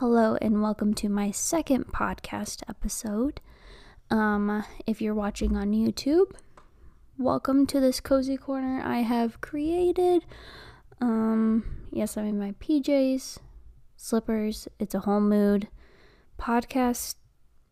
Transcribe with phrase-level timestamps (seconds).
[0.00, 3.40] Hello, and welcome to my second podcast episode.
[4.12, 6.36] Um, if you're watching on YouTube,
[7.18, 10.24] welcome to this cozy corner I have created.
[11.00, 13.38] Um, yes, I'm in my PJs,
[13.96, 14.68] slippers.
[14.78, 15.66] It's a whole mood
[16.38, 17.16] podcast.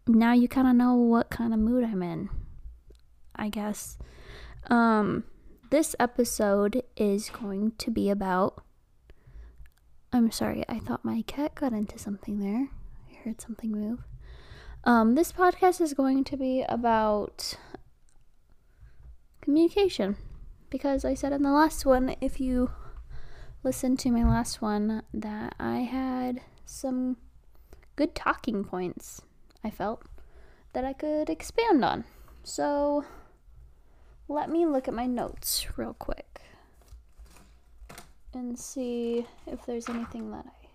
[0.09, 2.29] Now you kind of know what kind of mood I'm in,
[3.37, 3.99] I guess.
[4.69, 5.23] Um,
[5.71, 8.65] this episode is going to be about
[10.17, 12.71] I'm sorry, I thought my cat got into something there.
[13.11, 13.99] I heard something move.
[14.83, 17.59] Um, this podcast is going to be about
[19.43, 20.17] communication
[20.71, 22.71] because I said in the last one, if you
[23.63, 27.19] listen to my last one, that I had some
[27.95, 29.21] good talking points,
[29.63, 30.03] I felt,
[30.73, 32.05] that I could expand on.
[32.43, 33.05] So
[34.29, 36.36] let me look at my notes real quick
[38.37, 40.67] and see if there's anything that I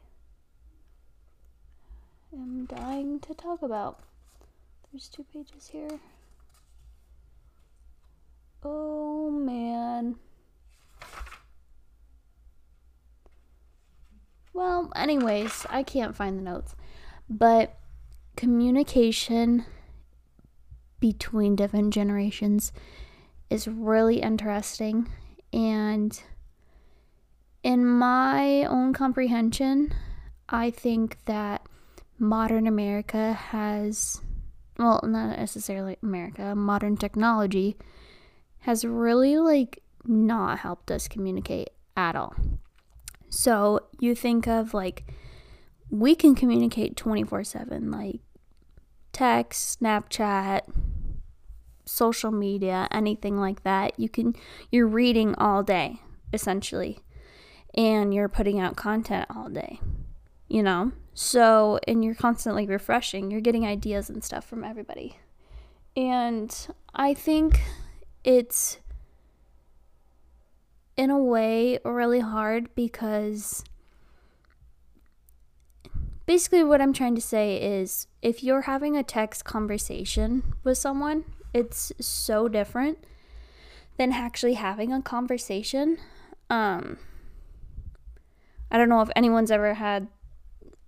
[2.36, 4.00] am dying to talk about.
[4.92, 6.00] There's two pages here.
[8.64, 10.16] Oh man.
[14.54, 16.76] Well, anyways, I can't find the notes.
[17.30, 17.78] But
[18.36, 19.66] communication
[21.00, 22.74] between different generations
[23.50, 25.10] is really interesting
[25.54, 26.22] and
[27.64, 29.94] in my own comprehension,
[30.50, 31.62] I think that
[32.18, 34.22] modern America has,
[34.78, 37.76] well, not necessarily America, modern technology
[38.60, 42.34] has really like not helped us communicate at all.
[43.30, 45.06] So you think of like,
[45.90, 48.22] we can communicate 24 7, like
[49.14, 50.62] text, Snapchat,
[51.86, 54.00] social media, anything like that.
[54.00, 54.36] You can,
[54.72, 56.00] you're reading all day,
[56.34, 57.00] essentially
[57.74, 59.80] and you're putting out content all day,
[60.48, 60.92] you know?
[61.14, 65.18] So, and you're constantly refreshing, you're getting ideas and stuff from everybody.
[65.96, 66.56] And
[66.94, 67.62] I think
[68.24, 68.80] it's
[70.96, 73.64] in a way really hard because
[76.26, 81.26] basically what I'm trying to say is if you're having a text conversation with someone,
[81.54, 83.00] it's so different
[83.98, 85.98] than actually having a conversation.
[86.50, 86.98] Um,
[88.72, 90.08] I don't know if anyone's ever had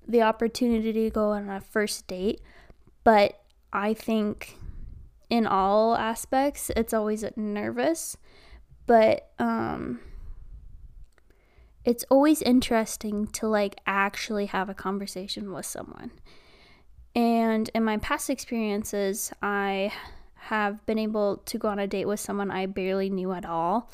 [0.08, 2.42] the opportunity to go on a first date,
[3.04, 4.58] but I think
[5.30, 8.18] in all aspects it's always nervous,
[8.86, 10.00] but um
[11.86, 16.12] it's always interesting to like actually have a conversation with someone.
[17.16, 19.92] And in my past experiences, I
[20.36, 23.90] have been able to go on a date with someone I barely knew at all.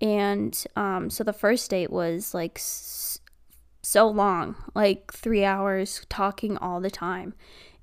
[0.00, 6.80] And um, so the first date was like so long, like three hours talking all
[6.80, 7.34] the time.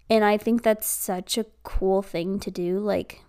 [0.10, 2.80] And I think that's such a cool thing to do.
[2.80, 3.22] Like,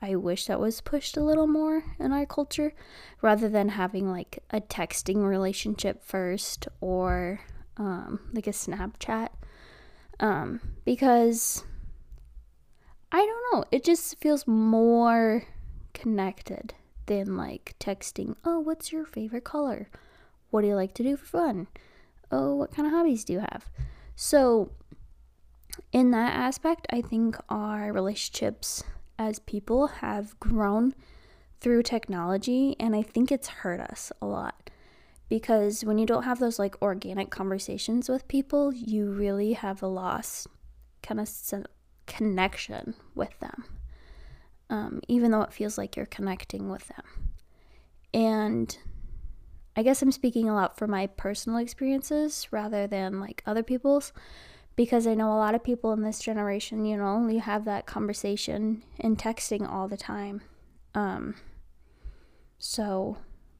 [0.00, 2.72] I wish that was pushed a little more in our culture
[3.20, 7.40] rather than having like a texting relationship first or
[7.76, 9.28] um, like a Snapchat.
[10.18, 11.64] Um, because
[13.12, 15.44] I don't know, it just feels more
[15.92, 16.74] connected
[17.10, 19.88] than like texting, oh, what's your favorite color?
[20.50, 21.66] What do you like to do for fun?
[22.30, 23.68] Oh, what kind of hobbies do you have?
[24.14, 24.70] So,
[25.90, 28.84] in that aspect, I think our relationships
[29.18, 30.94] as people have grown
[31.60, 34.70] through technology, and I think it's hurt us a lot
[35.28, 39.88] because when you don't have those like organic conversations with people, you really have a
[39.88, 40.46] lost
[41.02, 41.28] kind of
[42.06, 43.64] connection with them,
[44.70, 47.32] um, even though it feels like you're connecting with them.
[48.14, 48.76] And
[49.76, 54.12] I guess I'm speaking a lot for my personal experiences rather than like other people's
[54.76, 57.86] because I know a lot of people in this generation, you know, you have that
[57.86, 60.40] conversation and texting all the time.
[60.94, 61.34] Um,
[62.58, 63.18] so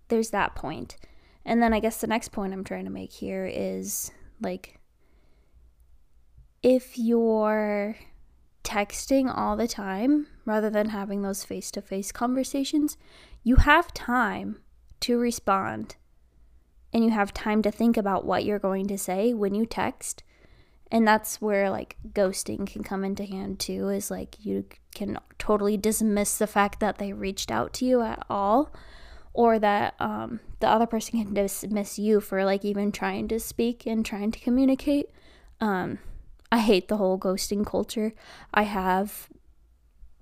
[0.09, 0.97] there's that point.
[1.45, 4.79] And then I guess the next point I'm trying to make here is like
[6.63, 7.97] if you're
[8.63, 12.97] texting all the time rather than having those face to face conversations,
[13.43, 14.61] you have time
[15.01, 15.97] to respond
[16.93, 20.23] and you have time to think about what you're going to say when you text.
[20.91, 24.65] And that's where like ghosting can come into hand too, is like you
[24.95, 28.73] can totally dismiss the fact that they reached out to you at all,
[29.33, 33.87] or that um, the other person can dismiss you for like even trying to speak
[33.87, 35.11] and trying to communicate.
[35.61, 36.01] Um,
[36.51, 38.13] I hate the whole ghosting culture.
[38.53, 39.29] I have,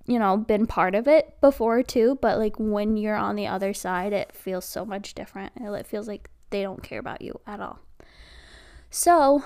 [0.09, 3.75] you know, been part of it before too, but like when you're on the other
[3.75, 5.53] side, it feels so much different.
[5.57, 7.79] It feels like they don't care about you at all.
[8.89, 9.45] So,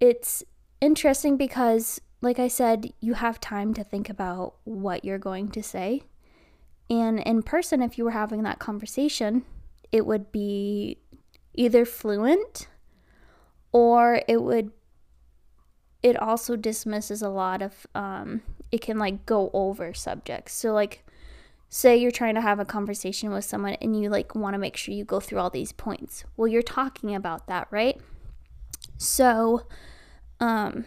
[0.00, 0.42] it's
[0.80, 5.62] interesting because, like I said, you have time to think about what you're going to
[5.62, 6.02] say.
[6.90, 9.44] And in person, if you were having that conversation,
[9.92, 10.98] it would be
[11.54, 12.66] either fluent
[13.70, 14.72] or it would
[16.02, 20.54] it also dismisses a lot of um it can like go over subjects.
[20.54, 21.04] So like
[21.68, 24.76] say you're trying to have a conversation with someone and you like want to make
[24.76, 26.24] sure you go through all these points.
[26.36, 28.00] Well you're talking about that right?
[28.98, 29.66] So
[30.40, 30.86] um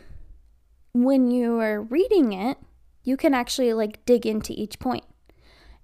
[0.94, 2.58] when you are reading it
[3.04, 5.06] you can actually like dig into each point.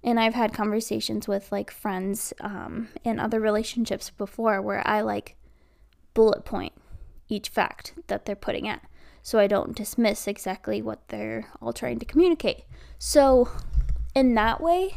[0.04, 5.36] and I've had conversations with like friends um, in other relationships before where I like
[6.14, 6.72] bullet point
[7.28, 8.82] each fact that they're putting at
[9.22, 12.64] so I don't dismiss exactly what they're all trying to communicate.
[12.98, 13.48] So,
[14.14, 14.96] in that way,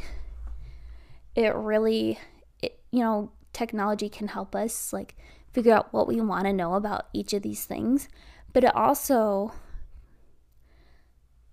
[1.35, 2.19] it really,
[2.61, 5.15] it, you know, technology can help us like
[5.53, 8.09] figure out what we want to know about each of these things,
[8.51, 9.53] but it also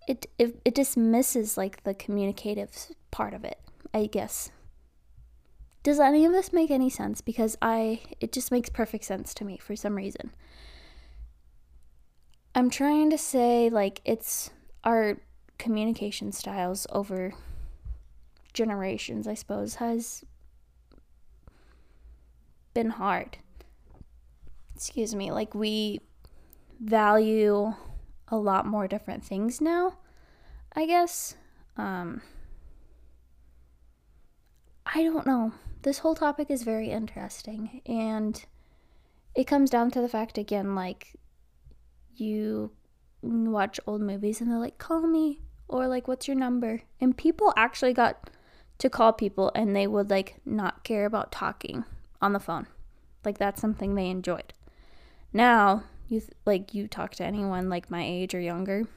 [0.08, 2.70] it, it it dismisses like the communicative
[3.10, 3.58] part of it,
[3.94, 4.50] I guess.
[5.82, 7.20] Does any of this make any sense?
[7.20, 10.32] Because I it just makes perfect sense to me for some reason.
[12.54, 14.50] I'm trying to say like it's
[14.84, 15.18] our
[15.58, 17.32] communication styles over
[18.52, 20.24] generations, I suppose, has
[22.74, 23.38] been hard.
[24.74, 26.00] Excuse me, like we
[26.78, 27.72] value
[28.28, 29.98] a lot more different things now,
[30.74, 31.36] I guess.
[31.76, 32.20] Um
[34.84, 35.52] I don't know.
[35.82, 38.44] This whole topic is very interesting and
[39.34, 41.14] it comes down to the fact again like
[42.16, 42.72] you
[43.22, 46.82] watch old movies and they're like, call me, or like, what's your number?
[47.00, 48.30] And people actually got
[48.78, 51.84] to call people and they would like not care about talking
[52.20, 52.66] on the phone.
[53.24, 54.52] Like, that's something they enjoyed.
[55.32, 58.88] Now, you th- like, you talk to anyone like my age or younger,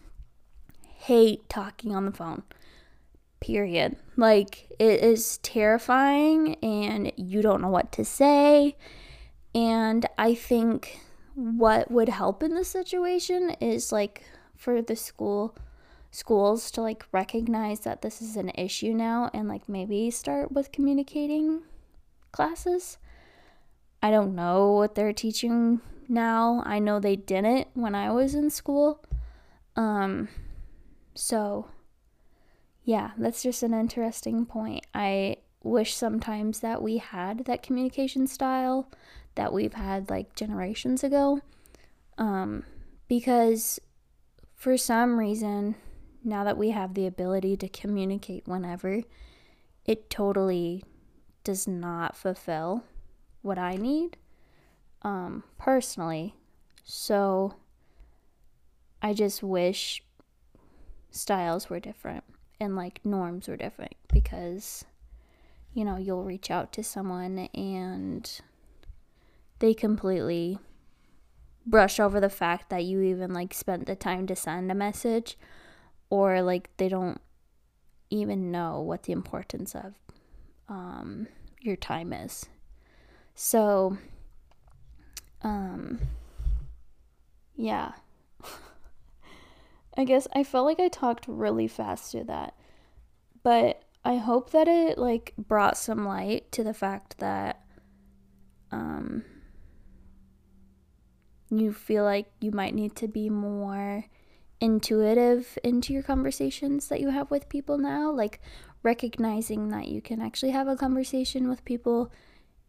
[0.81, 2.43] hate talking on the phone.
[3.39, 3.95] Period.
[4.17, 8.75] Like, it is terrifying and you don't know what to say.
[9.53, 10.99] And I think
[11.35, 14.23] what would help in this situation is like
[14.55, 15.55] for the school
[16.09, 20.71] schools to like recognize that this is an issue now and like maybe start with
[20.71, 21.61] communicating
[22.31, 22.97] classes.
[24.01, 26.63] I don't know what they're teaching now.
[26.65, 29.03] I know they didn't when I was in school.
[29.75, 30.29] Um
[31.13, 31.67] so
[32.85, 34.85] yeah, that's just an interesting point.
[34.93, 38.89] I wish sometimes that we had that communication style
[39.35, 41.41] that we've had like generations ago.
[42.17, 42.63] Um,
[43.07, 43.79] because
[44.55, 45.75] for some reason,
[46.23, 49.01] now that we have the ability to communicate whenever,
[49.85, 50.83] it totally
[51.43, 52.83] does not fulfill
[53.41, 54.17] what I need
[55.03, 56.33] um, personally.
[56.83, 57.55] So
[59.01, 60.03] I just wish
[61.11, 62.23] styles were different
[62.59, 64.85] and like norms were different because,
[65.73, 68.41] you know, you'll reach out to someone and
[69.59, 70.59] they completely
[71.65, 75.37] brush over the fact that you even like spent the time to send a message
[76.09, 77.19] or like they don't
[78.09, 79.93] even know what the importance of
[80.69, 81.27] um,
[81.61, 82.45] your time is.
[83.33, 83.97] So,
[85.41, 85.99] um,
[87.55, 87.93] yeah.
[89.97, 92.55] I guess I felt like I talked really fast through that.
[93.43, 97.61] But I hope that it like brought some light to the fact that
[98.71, 99.23] um
[101.49, 104.05] you feel like you might need to be more
[104.59, 108.39] intuitive into your conversations that you have with people now, like
[108.83, 112.11] recognizing that you can actually have a conversation with people.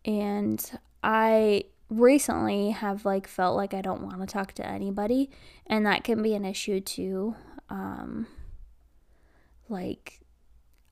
[0.04, 0.71] And
[1.02, 5.30] I recently have like felt like I don't want to talk to anybody,
[5.66, 7.37] and that can be an issue too.
[7.71, 8.26] Um,
[9.68, 10.21] like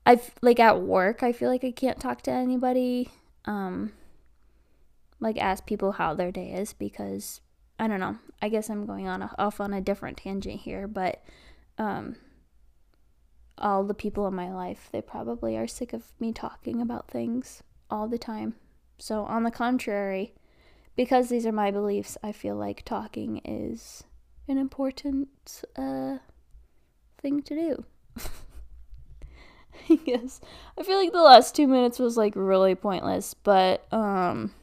[0.05, 3.09] I've like at work, I feel like I can't talk to anybody.
[3.45, 3.93] Um,
[5.19, 7.41] like ask people how their day is because
[7.77, 8.17] I don't know.
[8.41, 11.23] I guess I'm going on a, off on a different tangent here, but
[11.77, 12.15] um,
[13.57, 17.63] all the people in my life, they probably are sick of me talking about things
[17.89, 18.55] all the time.
[18.97, 20.33] So, on the contrary,
[20.95, 24.05] because these are my beliefs, I feel like talking is
[24.47, 26.19] an important uh,
[27.21, 27.85] thing to do.
[29.89, 30.39] I guess
[30.79, 34.53] I feel like the last two minutes was like really pointless, but um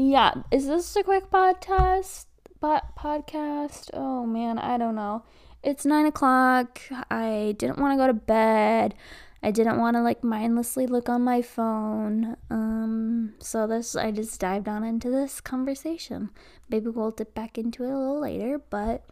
[0.00, 2.26] yeah, is this a quick podcast?
[2.60, 3.90] But podcast?
[3.92, 5.24] Oh man, I don't know.
[5.62, 6.80] It's nine o'clock.
[7.10, 8.94] I didn't want to go to bed.
[9.42, 12.36] I didn't want to like mindlessly look on my phone.
[12.50, 16.30] Um, so this I just dived on into this conversation.
[16.68, 19.04] Maybe we'll dip back into it a little later, but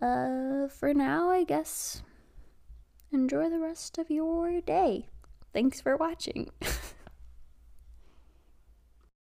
[0.00, 2.02] uh, for now, I guess
[3.12, 5.08] enjoy the rest of your day.
[5.52, 6.50] Thanks for watching.